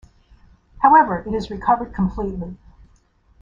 [0.79, 2.57] However it is recovered completely.